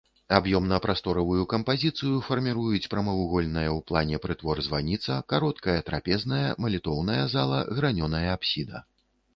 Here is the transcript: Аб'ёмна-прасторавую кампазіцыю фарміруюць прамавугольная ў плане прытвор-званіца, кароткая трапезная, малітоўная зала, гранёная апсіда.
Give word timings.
Аб'ёмна-прасторавую 0.35 1.41
кампазіцыю 1.51 2.15
фарміруюць 2.29 2.89
прамавугольная 2.93 3.67
ў 3.67 3.79
плане 3.93 4.21
прытвор-званіца, 4.25 5.19
кароткая 5.35 5.77
трапезная, 5.93 6.45
малітоўная 6.67 7.21
зала, 7.37 7.63
гранёная 7.79 8.27
апсіда. 8.39 8.85